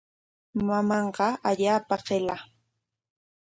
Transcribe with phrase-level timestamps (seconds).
[0.67, 2.35] Mamanqa allaapa qilla.